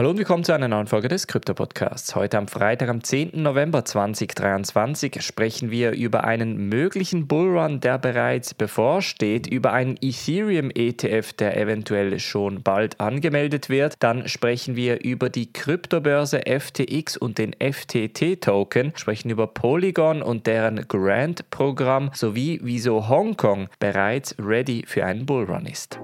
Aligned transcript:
Hallo 0.00 0.08
und 0.08 0.16
willkommen 0.16 0.44
zu 0.44 0.54
einer 0.54 0.66
neuen 0.66 0.86
Folge 0.86 1.08
des 1.08 1.26
Krypto-Podcasts. 1.26 2.14
Heute 2.14 2.38
am 2.38 2.48
Freitag, 2.48 2.88
am 2.88 3.04
10. 3.04 3.32
November 3.34 3.84
2023, 3.84 5.20
sprechen 5.20 5.70
wir 5.70 5.92
über 5.92 6.24
einen 6.24 6.70
möglichen 6.70 7.26
Bullrun, 7.28 7.80
der 7.80 7.98
bereits 7.98 8.54
bevorsteht, 8.54 9.46
über 9.46 9.74
einen 9.74 9.98
Ethereum-ETF, 10.00 11.34
der 11.34 11.58
eventuell 11.58 12.18
schon 12.18 12.62
bald 12.62 12.98
angemeldet 12.98 13.68
wird. 13.68 13.92
Dann 13.98 14.26
sprechen 14.26 14.74
wir 14.74 15.04
über 15.04 15.28
die 15.28 15.52
Kryptobörse 15.52 16.44
FTX 16.46 17.18
und 17.18 17.36
den 17.36 17.52
FTT-Token, 17.52 18.92
sprechen 18.96 19.28
über 19.28 19.48
Polygon 19.48 20.22
und 20.22 20.46
deren 20.46 20.88
Grant-Programm 20.88 22.10
sowie 22.14 22.58
wieso 22.62 23.06
Hongkong 23.06 23.68
bereits 23.78 24.34
ready 24.38 24.82
für 24.86 25.04
einen 25.04 25.26
Bullrun 25.26 25.66
ist. 25.66 26.00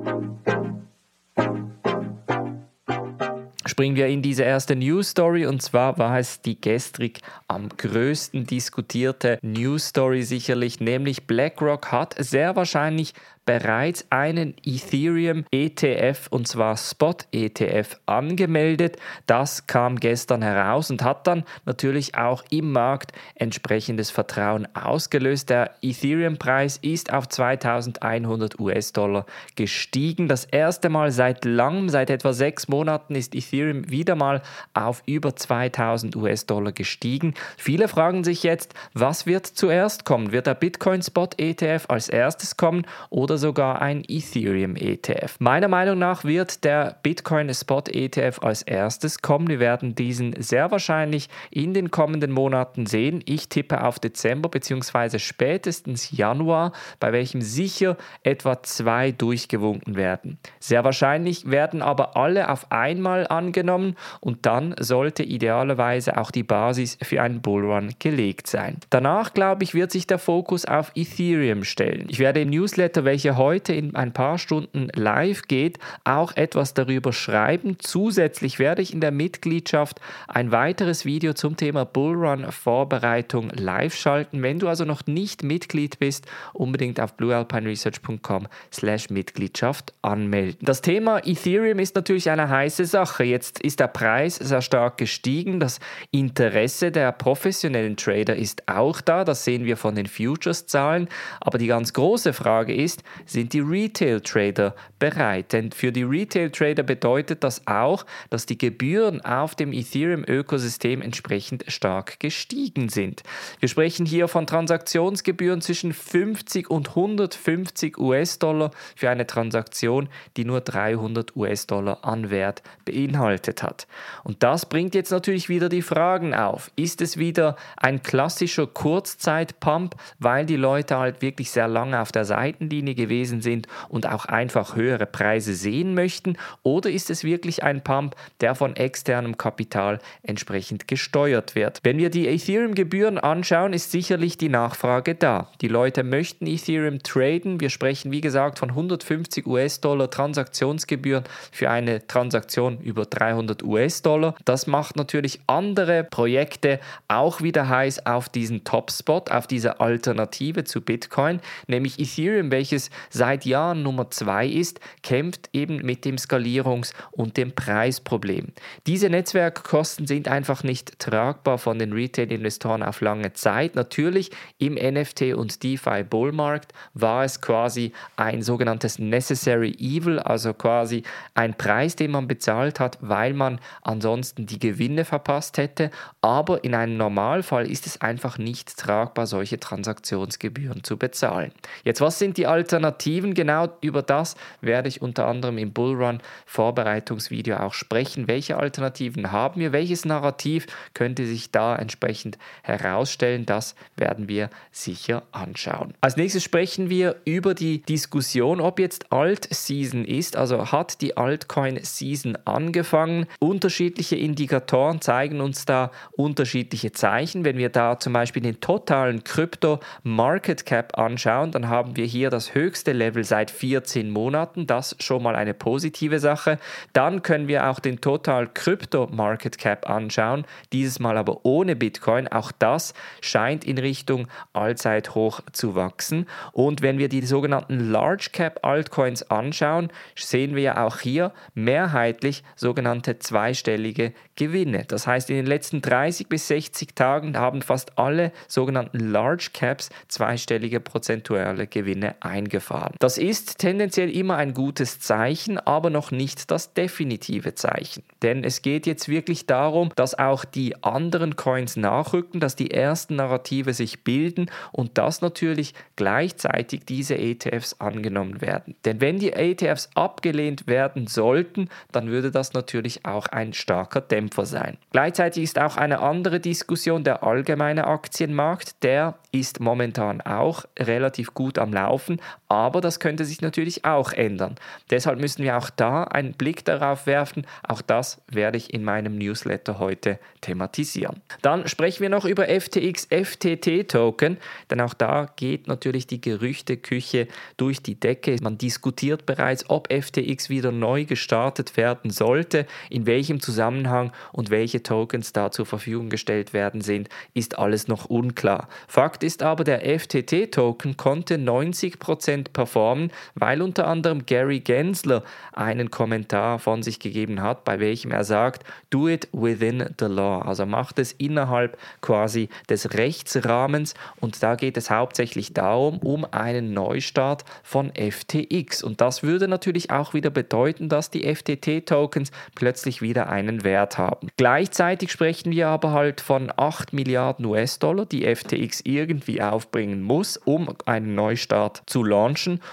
Springen 3.76 3.96
wir 3.96 4.06
in 4.06 4.22
diese 4.22 4.42
erste 4.42 4.74
News 4.74 5.10
Story. 5.10 5.44
Und 5.44 5.60
zwar 5.60 5.98
war 5.98 6.18
es 6.18 6.40
die 6.40 6.58
gestrig 6.58 7.20
am 7.46 7.68
größten 7.68 8.46
diskutierte 8.46 9.38
News 9.42 9.88
Story 9.88 10.22
sicherlich, 10.22 10.80
nämlich 10.80 11.26
BlackRock 11.26 11.92
hat 11.92 12.14
sehr 12.18 12.56
wahrscheinlich 12.56 13.12
bereits 13.46 14.04
einen 14.10 14.54
Ethereum 14.64 15.44
ETF 15.52 16.26
und 16.30 16.48
zwar 16.48 16.76
Spot 16.76 17.14
ETF 17.32 17.98
angemeldet. 18.04 18.96
Das 19.26 19.68
kam 19.68 19.98
gestern 20.00 20.42
heraus 20.42 20.90
und 20.90 21.02
hat 21.02 21.26
dann 21.26 21.44
natürlich 21.64 22.16
auch 22.16 22.44
im 22.50 22.72
Markt 22.72 23.12
entsprechendes 23.36 24.10
Vertrauen 24.10 24.66
ausgelöst. 24.74 25.48
Der 25.48 25.70
Ethereum-Preis 25.80 26.78
ist 26.82 27.12
auf 27.12 27.28
2100 27.28 28.58
US-Dollar 28.58 29.24
gestiegen. 29.54 30.26
Das 30.26 30.44
erste 30.44 30.88
Mal 30.88 31.12
seit 31.12 31.44
langem, 31.44 31.88
seit 31.88 32.10
etwa 32.10 32.32
sechs 32.32 32.66
Monaten, 32.66 33.14
ist 33.14 33.34
Ethereum 33.34 33.88
wieder 33.88 34.16
mal 34.16 34.42
auf 34.74 35.04
über 35.06 35.36
2000 35.36 36.16
US-Dollar 36.16 36.72
gestiegen. 36.72 37.34
Viele 37.56 37.86
fragen 37.86 38.24
sich 38.24 38.42
jetzt, 38.42 38.74
was 38.92 39.26
wird 39.26 39.46
zuerst 39.46 40.04
kommen? 40.04 40.32
Wird 40.32 40.48
der 40.48 40.54
Bitcoin 40.54 41.02
Spot 41.02 41.28
ETF 41.36 41.84
als 41.88 42.08
erstes 42.08 42.56
kommen 42.56 42.84
oder 43.08 43.35
oder 43.36 43.38
sogar 43.38 43.82
ein 43.82 44.02
Ethereum 44.08 44.76
ETF. 44.76 45.36
Meiner 45.40 45.68
Meinung 45.68 45.98
nach 45.98 46.24
wird 46.24 46.64
der 46.64 46.96
Bitcoin 47.02 47.52
Spot 47.52 47.82
ETF 47.86 48.38
als 48.42 48.62
erstes 48.62 49.20
kommen. 49.20 49.48
Wir 49.48 49.60
werden 49.60 49.94
diesen 49.94 50.40
sehr 50.40 50.70
wahrscheinlich 50.70 51.28
in 51.50 51.74
den 51.74 51.90
kommenden 51.90 52.32
Monaten 52.32 52.86
sehen. 52.86 53.22
Ich 53.26 53.50
tippe 53.50 53.84
auf 53.84 53.98
Dezember 53.98 54.48
bzw. 54.48 55.18
spätestens 55.18 56.16
Januar, 56.16 56.72
bei 56.98 57.12
welchem 57.12 57.42
sicher 57.42 57.98
etwa 58.22 58.62
zwei 58.62 59.12
durchgewunken 59.12 59.96
werden. 59.96 60.38
Sehr 60.58 60.82
wahrscheinlich 60.84 61.50
werden 61.50 61.82
aber 61.82 62.16
alle 62.16 62.48
auf 62.48 62.72
einmal 62.72 63.26
angenommen 63.26 63.96
und 64.20 64.46
dann 64.46 64.74
sollte 64.78 65.22
idealerweise 65.22 66.16
auch 66.16 66.30
die 66.30 66.42
Basis 66.42 66.96
für 67.02 67.20
einen 67.20 67.42
Bullrun 67.42 67.90
gelegt 67.98 68.46
sein. 68.46 68.78
Danach, 68.88 69.34
glaube 69.34 69.62
ich, 69.64 69.74
wird 69.74 69.92
sich 69.92 70.06
der 70.06 70.18
Fokus 70.18 70.64
auf 70.64 70.92
Ethereum 70.94 71.64
stellen. 71.64 72.06
Ich 72.08 72.18
werde 72.18 72.40
im 72.40 72.48
Newsletter, 72.48 73.04
welche 73.04 73.25
welche 73.26 73.38
heute 73.38 73.72
in 73.72 73.96
ein 73.96 74.12
paar 74.12 74.38
Stunden 74.38 74.88
live 74.94 75.42
geht, 75.48 75.80
auch 76.04 76.36
etwas 76.36 76.74
darüber 76.74 77.12
schreiben. 77.12 77.76
Zusätzlich 77.80 78.60
werde 78.60 78.82
ich 78.82 78.92
in 78.92 79.00
der 79.00 79.10
Mitgliedschaft 79.10 80.00
ein 80.28 80.52
weiteres 80.52 81.04
Video 81.04 81.32
zum 81.32 81.56
Thema 81.56 81.84
Bullrun 81.84 82.52
Vorbereitung 82.52 83.50
live 83.50 83.96
schalten. 83.96 84.42
Wenn 84.42 84.60
du 84.60 84.68
also 84.68 84.84
noch 84.84 85.06
nicht 85.06 85.42
Mitglied 85.42 85.98
bist, 85.98 86.26
unbedingt 86.52 87.00
auf 87.00 87.14
bluealpineresearch.com 87.14 88.46
slash 88.72 89.10
Mitgliedschaft 89.10 89.92
anmelden. 90.02 90.60
Das 90.62 90.80
Thema 90.80 91.18
Ethereum 91.26 91.80
ist 91.80 91.96
natürlich 91.96 92.30
eine 92.30 92.48
heiße 92.48 92.84
Sache. 92.84 93.24
Jetzt 93.24 93.58
ist 93.60 93.80
der 93.80 93.88
Preis 93.88 94.36
sehr 94.36 94.62
stark 94.62 94.98
gestiegen. 94.98 95.58
Das 95.58 95.80
Interesse 96.12 96.92
der 96.92 97.10
professionellen 97.10 97.96
Trader 97.96 98.36
ist 98.36 98.68
auch 98.68 99.00
da. 99.00 99.24
Das 99.24 99.44
sehen 99.44 99.64
wir 99.64 99.76
von 99.76 99.96
den 99.96 100.06
Futures-Zahlen. 100.06 101.08
Aber 101.40 101.58
die 101.58 101.66
ganz 101.66 101.92
große 101.92 102.32
Frage 102.32 102.72
ist, 102.72 103.02
sind 103.24 103.52
die 103.52 103.60
Retail-Trader 103.60 104.74
bereit. 104.98 105.52
Denn 105.52 105.72
für 105.72 105.92
die 105.92 106.02
Retail-Trader 106.02 106.82
bedeutet 106.82 107.44
das 107.44 107.66
auch, 107.66 108.04
dass 108.30 108.46
die 108.46 108.58
Gebühren 108.58 109.20
auf 109.24 109.54
dem 109.54 109.72
Ethereum-Ökosystem 109.72 111.02
entsprechend 111.02 111.64
stark 111.68 112.20
gestiegen 112.20 112.88
sind. 112.88 113.22
Wir 113.60 113.68
sprechen 113.68 114.06
hier 114.06 114.28
von 114.28 114.46
Transaktionsgebühren 114.46 115.60
zwischen 115.60 115.92
50 115.92 116.70
und 116.70 116.90
150 116.90 117.98
US-Dollar 117.98 118.70
für 118.94 119.10
eine 119.10 119.26
Transaktion, 119.26 120.08
die 120.36 120.44
nur 120.44 120.60
300 120.60 121.36
US-Dollar 121.36 122.04
an 122.04 122.30
Wert 122.30 122.62
beinhaltet 122.84 123.62
hat. 123.62 123.86
Und 124.24 124.42
das 124.42 124.66
bringt 124.66 124.94
jetzt 124.94 125.10
natürlich 125.10 125.48
wieder 125.48 125.68
die 125.68 125.82
Fragen 125.82 126.34
auf. 126.34 126.70
Ist 126.76 127.00
es 127.00 127.16
wieder 127.16 127.56
ein 127.76 128.02
klassischer 128.02 128.66
Kurzzeit-Pump, 128.66 129.94
weil 130.18 130.46
die 130.46 130.56
Leute 130.56 130.98
halt 130.98 131.22
wirklich 131.22 131.50
sehr 131.50 131.68
lange 131.68 132.00
auf 132.00 132.12
der 132.12 132.24
Seitenlinie 132.24 132.94
gewesen 132.96 133.40
sind 133.40 133.68
und 133.88 134.08
auch 134.08 134.24
einfach 134.24 134.74
höhere 134.74 135.06
Preise 135.06 135.54
sehen 135.54 135.94
möchten? 135.94 136.36
Oder 136.62 136.90
ist 136.90 137.10
es 137.10 137.22
wirklich 137.22 137.62
ein 137.62 137.84
Pump, 137.84 138.16
der 138.40 138.54
von 138.54 138.74
externem 138.74 139.38
Kapital 139.38 140.00
entsprechend 140.22 140.88
gesteuert 140.88 141.54
wird? 141.54 141.80
Wenn 141.84 141.98
wir 141.98 142.10
die 142.10 142.26
Ethereum-Gebühren 142.26 143.18
anschauen, 143.18 143.72
ist 143.72 143.92
sicherlich 143.92 144.36
die 144.36 144.48
Nachfrage 144.48 145.14
da. 145.14 145.52
Die 145.60 145.68
Leute 145.68 146.02
möchten 146.02 146.46
Ethereum 146.46 147.02
traden. 147.02 147.60
Wir 147.60 147.70
sprechen, 147.70 148.10
wie 148.10 148.20
gesagt, 148.20 148.58
von 148.58 148.70
150 148.70 149.46
US-Dollar 149.46 150.10
Transaktionsgebühren 150.10 151.24
für 151.52 151.70
eine 151.70 152.06
Transaktion 152.06 152.78
über 152.80 153.04
300 153.04 153.62
US-Dollar. 153.62 154.34
Das 154.44 154.66
macht 154.66 154.96
natürlich 154.96 155.40
andere 155.46 156.04
Projekte 156.04 156.80
auch 157.08 157.42
wieder 157.42 157.68
heiß 157.68 158.06
auf 158.06 158.28
diesen 158.28 158.64
Top-Spot, 158.64 159.24
auf 159.30 159.46
diese 159.46 159.80
Alternative 159.80 160.64
zu 160.64 160.80
Bitcoin, 160.80 161.40
nämlich 161.66 161.98
Ethereum, 161.98 162.50
welches 162.50 162.85
seit 163.10 163.44
Jahren 163.44 163.82
Nummer 163.82 164.10
zwei 164.10 164.46
ist, 164.46 164.80
kämpft 165.02 165.48
eben 165.52 165.78
mit 165.84 166.04
dem 166.04 166.16
Skalierungs- 166.16 166.92
und 167.10 167.36
dem 167.36 167.52
Preisproblem. 167.52 168.48
Diese 168.86 169.10
Netzwerkkosten 169.10 170.06
sind 170.06 170.28
einfach 170.28 170.62
nicht 170.62 170.98
tragbar 170.98 171.58
von 171.58 171.78
den 171.78 171.92
Retail-Investoren 171.92 172.82
auf 172.82 173.00
lange 173.00 173.32
Zeit. 173.32 173.74
Natürlich 173.74 174.30
im 174.58 174.76
NFT- 174.76 175.34
und 175.34 175.62
DeFi-Bullmarkt 175.62 176.72
war 176.94 177.24
es 177.24 177.40
quasi 177.40 177.92
ein 178.16 178.42
sogenanntes 178.42 178.98
Necessary 178.98 179.72
Evil, 179.78 180.18
also 180.18 180.54
quasi 180.54 181.02
ein 181.34 181.54
Preis, 181.54 181.96
den 181.96 182.10
man 182.12 182.28
bezahlt 182.28 182.80
hat, 182.80 182.98
weil 183.00 183.34
man 183.34 183.60
ansonsten 183.82 184.46
die 184.46 184.58
Gewinne 184.58 185.04
verpasst 185.04 185.58
hätte. 185.58 185.90
Aber 186.20 186.64
in 186.64 186.74
einem 186.74 186.96
Normalfall 186.96 187.70
ist 187.70 187.86
es 187.86 188.00
einfach 188.00 188.38
nicht 188.38 188.76
tragbar, 188.76 189.26
solche 189.26 189.58
Transaktionsgebühren 189.58 190.84
zu 190.84 190.96
bezahlen. 190.96 191.52
Jetzt, 191.84 192.00
was 192.00 192.18
sind 192.18 192.36
die 192.36 192.46
Alternativen? 192.46 192.75
Alternativen. 192.76 193.34
Genau 193.34 193.68
über 193.80 194.02
das 194.02 194.36
werde 194.60 194.88
ich 194.88 195.00
unter 195.00 195.26
anderem 195.26 195.58
im 195.58 195.72
Bullrun 195.72 196.20
Vorbereitungsvideo 196.44 197.56
auch 197.56 197.72
sprechen. 197.72 198.28
Welche 198.28 198.58
Alternativen 198.58 199.32
haben 199.32 199.60
wir? 199.60 199.72
Welches 199.72 200.04
Narrativ 200.04 200.66
könnte 200.92 201.26
sich 201.26 201.50
da 201.50 201.74
entsprechend 201.76 202.38
herausstellen? 202.62 203.46
Das 203.46 203.74
werden 203.96 204.28
wir 204.28 204.50
sicher 204.72 205.22
anschauen. 205.32 205.94
Als 206.00 206.16
nächstes 206.16 206.44
sprechen 206.44 206.90
wir 206.90 207.16
über 207.24 207.54
die 207.54 207.82
Diskussion, 207.82 208.60
ob 208.60 208.78
jetzt 208.78 209.10
Alt-Season 209.10 210.04
ist, 210.04 210.36
also 210.36 210.70
hat 210.70 211.00
die 211.00 211.16
Altcoin-Season 211.16 212.36
angefangen. 212.44 213.26
Unterschiedliche 213.38 214.16
Indikatoren 214.16 215.00
zeigen 215.00 215.40
uns 215.40 215.64
da 215.64 215.90
unterschiedliche 216.12 216.92
Zeichen. 216.92 217.44
Wenn 217.44 217.56
wir 217.56 217.70
da 217.70 217.98
zum 217.98 218.12
Beispiel 218.12 218.42
den 218.42 218.60
totalen 218.60 219.24
Krypto-Market 219.24 220.66
Cap 220.66 220.98
anschauen, 220.98 221.50
dann 221.52 221.68
haben 221.68 221.96
wir 221.96 222.04
hier 222.04 222.28
das 222.30 222.54
höchste 222.54 222.65
höchste 222.66 222.90
Level 222.90 223.22
seit 223.22 223.52
14 223.52 224.10
Monaten. 224.10 224.66
Das 224.66 224.96
schon 224.98 225.22
mal 225.22 225.36
eine 225.36 225.54
positive 225.54 226.18
Sache. 226.18 226.58
Dann 226.92 227.22
können 227.22 227.46
wir 227.46 227.70
auch 227.70 227.78
den 227.78 228.00
Total 228.00 228.48
Crypto 228.48 229.06
Market 229.06 229.56
Cap 229.56 229.88
anschauen. 229.88 230.44
Dieses 230.72 230.98
Mal 230.98 231.16
aber 231.16 231.44
ohne 231.44 231.76
Bitcoin. 231.76 232.26
Auch 232.26 232.50
das 232.50 232.92
scheint 233.20 233.64
in 233.64 233.78
Richtung 233.78 234.26
Allzeithoch 234.52 235.42
zu 235.52 235.76
wachsen. 235.76 236.26
Und 236.52 236.82
wenn 236.82 236.98
wir 236.98 237.08
die 237.08 237.24
sogenannten 237.24 237.92
Large 237.92 238.30
Cap 238.32 238.66
Altcoins 238.66 239.30
anschauen, 239.30 239.92
sehen 240.16 240.56
wir 240.56 240.62
ja 240.62 240.84
auch 240.84 240.98
hier 240.98 241.32
mehrheitlich 241.54 242.42
sogenannte 242.56 243.20
zweistellige 243.20 244.12
Gewinne. 244.34 244.86
Das 244.88 245.06
heißt, 245.06 245.30
in 245.30 245.36
den 245.36 245.46
letzten 245.46 245.82
30 245.82 246.28
bis 246.28 246.48
60 246.48 246.96
Tagen 246.96 247.38
haben 247.38 247.62
fast 247.62 247.96
alle 247.96 248.32
sogenannten 248.48 248.98
Large 248.98 249.50
Caps 249.52 249.88
zweistellige 250.08 250.80
prozentuale 250.80 251.68
Gewinne 251.68 252.16
eingebracht 252.20 252.55
gefahren. 252.56 252.94
Das 253.00 253.18
ist 253.18 253.58
tendenziell 253.58 254.08
immer 254.08 254.36
ein 254.36 254.54
gutes 254.54 254.98
Zeichen, 254.98 255.58
aber 255.58 255.90
noch 255.90 256.10
nicht 256.10 256.50
das 256.50 256.72
definitive 256.72 257.54
Zeichen. 257.54 258.02
Denn 258.22 258.44
es 258.44 258.62
geht 258.62 258.86
jetzt 258.86 259.10
wirklich 259.10 259.44
darum, 259.44 259.90
dass 259.94 260.18
auch 260.18 260.46
die 260.46 260.82
anderen 260.82 261.36
Coins 261.36 261.76
nachrücken, 261.76 262.40
dass 262.40 262.56
die 262.56 262.70
ersten 262.70 263.16
Narrative 263.16 263.74
sich 263.74 264.04
bilden 264.04 264.50
und 264.72 264.96
dass 264.96 265.20
natürlich 265.20 265.74
gleichzeitig 265.96 266.86
diese 266.86 267.18
ETFs 267.18 267.76
angenommen 267.78 268.40
werden. 268.40 268.74
Denn 268.86 269.02
wenn 269.02 269.18
die 269.18 269.34
ETFs 269.34 269.90
abgelehnt 269.94 270.66
werden 270.66 271.08
sollten, 271.08 271.68
dann 271.92 272.08
würde 272.08 272.30
das 272.30 272.54
natürlich 272.54 273.04
auch 273.04 273.26
ein 273.26 273.52
starker 273.52 274.00
Dämpfer 274.00 274.46
sein. 274.46 274.78
Gleichzeitig 274.92 275.42
ist 275.42 275.58
auch 275.58 275.76
eine 275.76 276.00
andere 276.00 276.40
Diskussion 276.40 277.04
der 277.04 277.22
allgemeine 277.22 277.86
Aktienmarkt, 277.86 278.82
der 278.82 279.18
ist 279.30 279.60
momentan 279.60 280.22
auch 280.22 280.64
relativ 280.78 281.34
gut 281.34 281.58
am 281.58 281.74
Laufen, 281.74 282.20
aber 282.48 282.80
das 282.80 283.00
könnte 283.00 283.24
sich 283.24 283.40
natürlich 283.40 283.84
auch 283.84 284.12
ändern. 284.12 284.56
Deshalb 284.90 285.20
müssen 285.20 285.42
wir 285.42 285.56
auch 285.56 285.70
da 285.70 286.04
einen 286.04 286.34
Blick 286.34 286.64
darauf 286.64 287.06
werfen. 287.06 287.46
Auch 287.62 287.82
das 287.82 288.20
werde 288.28 288.56
ich 288.56 288.72
in 288.72 288.84
meinem 288.84 289.16
Newsletter 289.18 289.78
heute 289.78 290.18
thematisieren. 290.40 291.22
Dann 291.42 291.66
sprechen 291.66 292.02
wir 292.02 292.08
noch 292.08 292.24
über 292.24 292.46
FTX 292.48 293.08
FTT 293.10 293.88
Token, 293.88 294.38
denn 294.70 294.80
auch 294.80 294.94
da 294.94 295.28
geht 295.36 295.66
natürlich 295.66 296.06
die 296.06 296.20
Gerüchteküche 296.20 297.26
durch 297.56 297.82
die 297.82 297.98
Decke. 297.98 298.36
Man 298.40 298.58
diskutiert 298.58 299.26
bereits, 299.26 299.68
ob 299.68 299.92
FTX 299.92 300.48
wieder 300.48 300.70
neu 300.70 301.04
gestartet 301.04 301.76
werden 301.76 302.10
sollte, 302.10 302.66
in 302.90 303.06
welchem 303.06 303.40
Zusammenhang 303.40 304.12
und 304.32 304.50
welche 304.50 304.82
Tokens 304.82 305.32
da 305.32 305.50
zur 305.50 305.66
Verfügung 305.66 306.10
gestellt 306.10 306.52
werden 306.52 306.80
sind, 306.80 307.08
ist 307.34 307.58
alles 307.58 307.88
noch 307.88 308.06
unklar. 308.06 308.68
Fakt 308.86 309.24
ist 309.24 309.42
aber, 309.42 309.64
der 309.64 309.80
FTT-Token 309.98 310.96
konnte 310.96 311.36
90% 311.36 312.35
performen, 312.44 313.10
weil 313.34 313.62
unter 313.62 313.86
anderem 313.86 314.26
Gary 314.26 314.60
Gensler 314.60 315.22
einen 315.52 315.90
Kommentar 315.90 316.58
von 316.58 316.82
sich 316.82 316.98
gegeben 316.98 317.42
hat, 317.42 317.64
bei 317.64 317.80
welchem 317.80 318.10
er 318.10 318.24
sagt, 318.24 318.64
do 318.90 319.08
it 319.08 319.28
within 319.32 319.94
the 319.98 320.06
law, 320.06 320.42
also 320.42 320.66
macht 320.66 320.98
es 320.98 321.12
innerhalb 321.12 321.78
quasi 322.00 322.48
des 322.68 322.94
Rechtsrahmens 322.94 323.94
und 324.20 324.42
da 324.42 324.54
geht 324.54 324.76
es 324.76 324.90
hauptsächlich 324.90 325.52
darum, 325.52 325.98
um 325.98 326.26
einen 326.30 326.72
Neustart 326.72 327.44
von 327.62 327.92
FTX 327.94 328.82
und 328.82 329.00
das 329.00 329.22
würde 329.22 329.48
natürlich 329.48 329.90
auch 329.90 330.14
wieder 330.14 330.30
bedeuten, 330.30 330.88
dass 330.88 331.10
die 331.10 331.32
FTT-Tokens 331.34 332.30
plötzlich 332.54 333.02
wieder 333.02 333.28
einen 333.28 333.64
Wert 333.64 333.98
haben. 333.98 334.28
Gleichzeitig 334.36 335.10
sprechen 335.10 335.52
wir 335.52 335.68
aber 335.68 335.92
halt 335.92 336.20
von 336.20 336.52
8 336.54 336.92
Milliarden 336.92 337.44
US-Dollar, 337.46 338.06
die 338.06 338.22
FTX 338.22 338.80
irgendwie 338.84 339.06
irgendwie 339.06 339.42
aufbringen 339.42 340.02
muss, 340.02 340.36
um 340.36 340.68
einen 340.84 341.14
Neustart 341.14 341.82
zu 341.86 342.02
launchen 342.02 342.25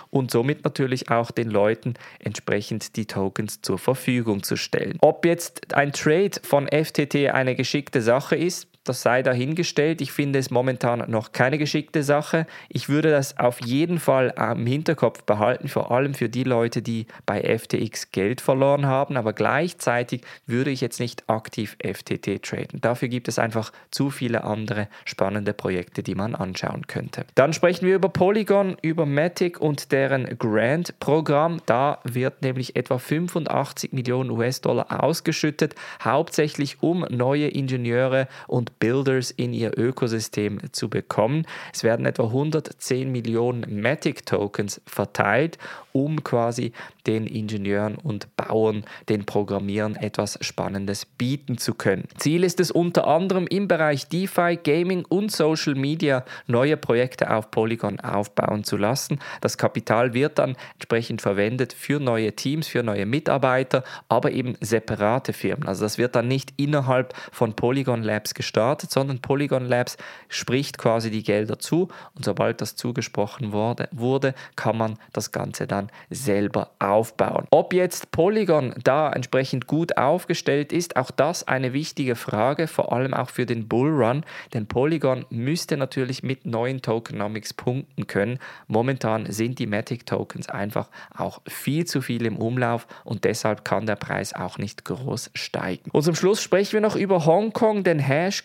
und 0.10 0.32
somit 0.32 0.64
natürlich 0.64 1.10
auch 1.10 1.32
den 1.32 1.50
Leuten 1.50 1.94
entsprechend 2.20 2.96
die 2.96 3.06
Tokens 3.06 3.62
zur 3.62 3.78
Verfügung 3.78 4.44
zu 4.44 4.56
stellen. 4.56 4.98
Ob 5.02 5.26
jetzt 5.26 5.74
ein 5.74 5.92
Trade 5.92 6.40
von 6.44 6.68
FTT 6.68 7.30
eine 7.32 7.56
geschickte 7.56 8.02
Sache 8.02 8.36
ist, 8.36 8.68
das 8.84 9.02
sei 9.02 9.24
dahingestellt. 9.24 10.02
Ich 10.02 10.12
finde 10.12 10.40
es 10.40 10.52
momentan 10.52 11.10
noch 11.10 11.32
keine 11.32 11.58
geschickte 11.58 12.04
Sache. 12.04 12.46
Ich 12.70 12.90
würde 12.90 13.12
das 13.12 13.40
auf 13.40 13.62
jeden 13.62 14.00
Fall 14.00 14.34
im 14.38 14.66
Hinterkopf 14.66 15.24
behalten, 15.24 15.70
vor 15.70 15.92
allem 15.92 16.14
für 16.14 16.30
die 16.30 16.44
Leute, 16.44 16.82
die 16.82 17.08
bei 17.26 17.42
FTX 17.58 18.12
Geld 18.12 18.42
verloren 18.42 18.86
haben. 18.86 19.16
Aber 19.16 19.34
gleichzeitig 19.34 20.22
würde 20.46 20.72
ich 20.72 20.82
jetzt 20.82 21.00
nicht 21.00 21.30
aktiv 21.30 21.78
FTT 21.82 22.44
traden. 22.44 22.82
Dafür 22.82 23.08
gibt 23.08 23.28
es 23.28 23.40
einfach 23.40 23.72
zu 23.90 24.10
viele 24.10 24.44
andere 24.44 24.88
spannende 25.06 25.54
Projekte, 25.54 26.04
die 26.04 26.16
man 26.16 26.36
anschauen 26.36 26.88
könnte. 26.88 27.26
Dann 27.36 27.54
sprechen 27.54 27.88
wir 27.88 27.96
über 27.96 28.10
Polygon, 28.10 28.76
über 28.82 29.06
Matic 29.06 29.62
und 29.62 29.92
deren 29.92 30.38
Grant-Programm. 30.38 31.62
Da 31.66 32.00
wird 32.04 32.42
nämlich 32.42 32.76
etwa 32.76 32.98
85 32.98 33.94
Millionen 33.94 34.30
US-Dollar 34.30 35.04
ausgeschüttet, 35.04 35.76
hauptsächlich 36.04 36.82
um 36.82 37.06
neue 37.10 37.48
Ingenieure 37.48 38.28
und 38.48 38.73
Builders 38.80 39.32
in 39.32 39.54
ihr 39.54 39.78
Ökosystem 39.78 40.60
zu 40.72 40.90
bekommen. 40.90 41.46
Es 41.74 41.84
werden 41.84 42.06
etwa 42.06 42.26
110 42.26 43.12
Millionen 43.12 43.82
Matic 43.82 44.26
Tokens 44.26 44.82
verteilt, 44.86 45.58
um 45.92 46.24
quasi 46.24 46.74
den 47.08 47.28
Ingenieuren 47.28 47.96
und 47.96 48.36
Bauern, 48.36 48.84
den 49.10 49.26
Programmierern 49.26 49.96
etwas 49.96 50.38
Spannendes 50.42 51.06
bieten 51.06 51.58
zu 51.58 51.74
können. 51.74 52.06
Ziel 52.18 52.44
ist 52.44 52.60
es 52.60 52.72
unter 52.72 53.08
anderem 53.08 53.48
im 53.48 53.68
Bereich 53.68 54.08
DeFi, 54.08 54.60
Gaming 54.64 55.06
und 55.06 55.32
Social 55.32 55.76
Media 55.76 56.26
neue 56.48 56.78
Projekte 56.78 57.32
auf 57.32 57.52
Polygon 57.52 58.00
aufbauen 58.00 58.64
zu 58.64 58.78
lassen. 58.78 59.20
Das 59.42 59.58
Kapital 59.58 60.14
wird 60.14 60.40
dann 60.40 60.56
entsprechend 60.74 61.22
verwendet 61.22 61.74
für 61.74 62.00
neue 62.00 62.34
Teams, 62.34 62.68
für 62.68 62.84
neue 62.84 63.06
Mitarbeiter, 63.06 63.84
aber 64.10 64.32
eben 64.32 64.56
separate 64.62 65.34
Firmen. 65.34 65.68
Also 65.68 65.84
das 65.84 65.98
wird 65.98 66.16
dann 66.16 66.28
nicht 66.28 66.54
innerhalb 66.58 67.14
von 67.32 67.54
Polygon 67.54 68.04
Labs 68.04 68.34
gestartet, 68.34 68.63
sondern 68.90 69.20
Polygon 69.20 69.66
Labs 69.66 69.98
spricht 70.30 70.78
quasi 70.78 71.12
die 71.12 71.24
Gelder 71.24 71.60
zu 71.60 71.90
und 72.16 72.26
sobald 72.26 72.62
das 72.62 72.76
zugesprochen 72.76 73.52
wurde, 73.52 73.90
wurde 73.92 74.34
kann 74.56 74.78
man 74.78 74.98
das 75.12 75.32
Ganze 75.32 75.68
dann 75.68 75.90
selber 76.10 76.72
aufbauen. 76.80 77.46
Ob 77.52 77.74
jetzt 77.74 78.12
Polygon 78.12 78.74
da 78.84 79.12
entsprechend 79.12 79.68
gut 79.68 79.98
aufgestellt 79.98 80.72
ist, 80.74 80.96
auch 80.96 81.12
das 81.12 81.48
eine 81.48 81.74
wichtige 81.74 82.16
Frage, 82.16 82.68
vor 82.68 82.94
allem 82.94 83.14
auch 83.14 83.30
für 83.30 83.46
den 83.46 83.68
Bullrun, 83.68 84.24
denn 84.54 84.68
Polygon 84.68 85.26
müsste 85.30 85.78
natürlich 85.78 86.24
mit 86.24 86.46
neuen 86.46 86.82
Tokenomics 86.82 87.54
punkten 87.54 88.08
können. 88.08 88.40
Momentan 88.68 89.32
sind 89.32 89.60
die 89.60 89.68
Matic 89.68 90.06
Tokens 90.06 90.50
einfach 90.50 90.90
auch 91.16 91.42
viel 91.48 91.86
zu 91.86 92.02
viel 92.02 92.26
im 92.26 92.38
Umlauf 92.38 92.88
und 93.04 93.24
deshalb 93.24 93.66
kann 93.66 93.86
der 93.86 93.96
Preis 93.96 94.34
auch 94.34 94.58
nicht 94.58 94.86
groß 94.86 95.32
steigen. 95.34 95.90
Und 95.92 96.04
zum 96.04 96.16
Schluss 96.16 96.42
sprechen 96.42 96.74
wir 96.74 96.82
noch 96.82 96.96
über 96.96 97.26
Hongkong, 97.26 97.84
denn 97.84 98.00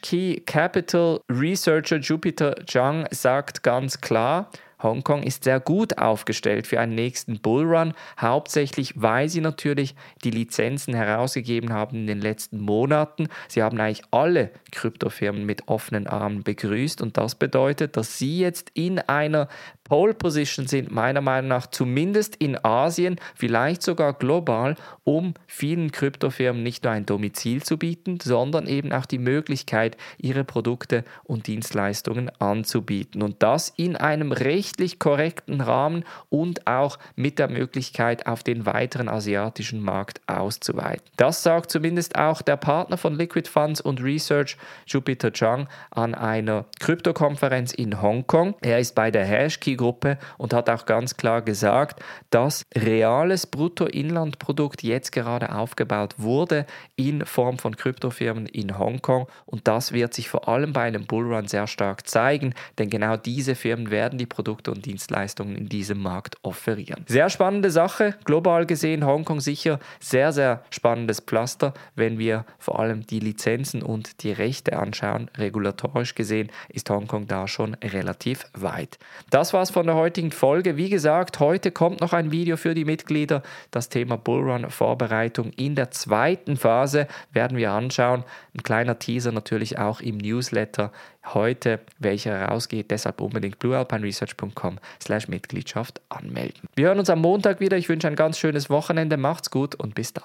Hashkey 0.09 0.41
Capital 0.47 1.21
Researcher 1.29 1.99
Jupiter 1.99 2.55
Zhang 2.67 3.07
sagt 3.11 3.63
ganz 3.63 4.01
klar, 4.01 4.51
Hongkong 4.83 5.23
ist 5.23 5.45
sehr 5.45 5.61
gut 5.61 5.99
aufgestellt 5.99 6.67
für 6.67 6.81
einen 6.81 6.95
nächsten 6.95 7.41
Bullrun, 7.41 7.95
hauptsächlich 8.21 8.95
weil 8.97 9.29
sie 9.29 9.41
natürlich 9.41 9.95
die 10.25 10.31
Lizenzen 10.31 10.95
herausgegeben 10.95 11.73
haben 11.73 11.97
in 11.97 12.07
den 12.07 12.21
letzten 12.21 12.61
Monaten. 12.61 13.29
Sie 13.49 13.63
haben 13.63 13.81
eigentlich 13.81 14.07
alle 14.11 14.51
Kryptofirmen 14.73 15.45
mit 15.45 15.69
offenen 15.69 16.07
Armen 16.07 16.43
begrüßt 16.43 17.03
und 17.03 17.17
das 17.17 17.35
bedeutet, 17.35 17.97
dass 17.97 18.19
sie 18.19 18.39
jetzt 18.39 18.71
in 18.75 18.99
einer 18.99 19.49
Pole 19.89 20.13
Position 20.13 20.67
sind 20.67 20.93
meiner 20.93 21.23
Meinung 21.23 21.49
nach 21.49 21.67
zumindest 21.67 22.37
in 22.37 22.63
Asien, 22.63 23.17
vielleicht 23.35 23.83
sogar 23.83 24.13
global, 24.13 24.77
um 25.05 25.33
vielen 25.47 25.93
Kryptofirmen 25.93 26.63
nicht 26.63 26.85
nur 26.85 26.93
ein 26.93 27.07
Domizil 27.07 27.63
zu 27.63 27.79
bieten, 27.79 28.19
sondern 28.21 28.67
eben 28.67 28.93
auch 28.93 29.07
die 29.07 29.19
Möglichkeit, 29.19 29.97
ihre 30.19 30.45
Produkte 30.45 31.05
und 31.25 31.47
Dienstleistungen 31.47 32.31
anzubieten. 32.39 33.23
Und 33.23 33.43
das 33.43 33.73
in 33.77 33.97
einem 33.97 34.33
rechtlich 34.69 34.99
korrekten 34.99 35.63
Rahmen 35.63 36.05
und 36.29 36.67
auch 36.67 36.99
mit 37.17 37.39
der 37.39 37.49
Möglichkeit, 37.49 38.27
auf 38.27 38.43
den 38.43 38.67
weiteren 38.67 39.09
asiatischen 39.09 39.81
Markt 39.81 40.21
auszuweiten. 40.27 41.03
Das 41.17 41.43
sagt 41.43 41.71
zumindest 41.71 42.17
auch 42.17 42.43
der 42.43 42.57
Partner 42.57 42.99
von 42.99 43.17
Liquid 43.17 43.49
Funds 43.49 43.81
und 43.81 44.03
Research, 44.03 44.59
Jupiter 44.87 45.33
Chang, 45.33 45.69
an 45.91 46.15
einer 46.15 46.67
Kryptokonferenz 46.81 47.73
in 47.73 48.03
Hongkong. 48.03 48.57
Er 48.61 48.79
ist 48.79 48.95
bei 48.95 49.11
der 49.11 49.25
Hashkey 49.25 49.77
Gruppe 49.77 50.19
und 50.37 50.53
hat 50.53 50.69
auch 50.69 50.85
ganz 50.85 51.17
klar 51.17 51.41
gesagt, 51.41 52.03
dass 52.29 52.67
reales 52.77 53.47
Bruttoinlandprodukt 53.47 54.83
jetzt 54.83 55.13
gerade 55.13 55.55
aufgebaut 55.55 56.17
wurde 56.19 56.67
in 56.97 57.25
Form 57.25 57.59
von 57.59 57.75
Kryptofirmen 57.75 58.47
in 58.47 58.79
Hongkong 58.79 59.29
und 59.47 59.67
das 59.67 59.93
wird 59.93 60.13
sich 60.13 60.29
vor 60.29 60.47
allem 60.49 60.75
bei 60.75 60.83
einem 60.83 61.07
Bullrun 61.07 61.49
sehr 61.49 61.67
stark 61.67 62.07
zeigen, 62.07 62.55
denn 62.77 62.91
genau 62.91 63.17
diese 63.17 63.55
Firmen 63.55 63.91
werden 63.91 64.19
die 64.19 64.27
Produkte 64.27 64.58
und 64.67 64.87
Dienstleistungen 64.87 65.57
in 65.57 65.69
diesem 65.69 66.01
Markt 66.01 66.37
offerieren. 66.43 67.05
Sehr 67.07 67.29
spannende 67.29 67.71
Sache, 67.71 68.15
global 68.25 68.65
gesehen 68.65 69.05
Hongkong 69.05 69.41
sicher 69.41 69.79
sehr, 70.01 70.33
sehr 70.33 70.63
spannendes 70.71 71.21
Pflaster, 71.21 71.75
wenn 71.95 72.19
wir 72.19 72.47
vor 72.59 72.81
allem 72.81 73.07
die 73.07 73.21
Lizenzen 73.21 73.83
und 73.83 74.23
die 74.23 74.33
Rechte 74.33 74.79
anschauen. 74.79 75.31
Regulatorisch 75.37 76.15
gesehen 76.15 76.49
ist 76.71 76.89
Hongkong 76.89 77.27
da 77.27 77.47
schon 77.47 77.75
relativ 77.75 78.47
weit. 78.55 78.99
Das 79.29 79.53
war 79.53 79.59
war's 79.59 79.71
von 79.71 79.87
der 79.87 79.97
heutigen 79.97 80.31
Folge. 80.31 80.77
Wie 80.77 80.89
gesagt, 80.89 81.41
heute 81.41 81.73
kommt 81.73 82.01
noch 82.01 82.13
ein 82.13 82.31
Video 82.31 82.57
für 82.57 82.75
die 82.75 82.85
Mitglieder. 82.85 83.43
Das 83.73 83.89
Thema 83.89 84.17
Bullrun-Vorbereitung 84.17 85.51
in 85.57 85.75
der 85.75 85.91
zweiten 85.91 86.57
Phase 86.57 87.09
werden 87.33 87.57
wir 87.57 87.73
anschauen. 87.73 88.23
Ein 88.55 88.63
kleiner 88.63 89.01
Teaser 89.01 89.33
natürlich 89.33 89.77
auch 89.77 90.01
im 90.01 90.19
Newsletter 90.19 90.93
heute, 91.35 91.81
welcher 91.99 92.37
herausgeht. 92.39 92.91
Deshalb 92.91 93.21
unbedingt 93.21 93.59
bluealpineresearch.com 93.59 94.79
slash 95.03 95.29
Mitgliedschaft 95.29 96.01
anmelden. 96.09 96.69
Wir 96.75 96.87
hören 96.87 96.99
uns 96.99 97.11
am 97.11 97.21
Montag 97.21 97.61
wieder. 97.61 97.77
Ich 97.77 97.89
wünsche 97.89 98.09
ein 98.09 98.17
ganz 98.17 98.39
schönes 98.39 98.71
Wochenende. 98.71 99.17
Macht's 99.17 99.51
gut 99.51 99.75
und 99.75 99.95
bis 99.95 100.13
dann. 100.13 100.25